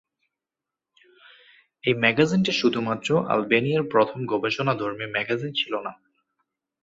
এই 1.83 1.95
ম্যাগাজিনটি 1.95 2.51
শুধুমাত্র 2.53 3.09
আলবেনিয়ার 3.29 3.83
প্রথম 3.91 4.19
গবেষণাধর্মী 4.25 5.05
ম্যাগাজিন 5.15 5.51
ছিলো 5.53 5.79
না। 5.85 5.91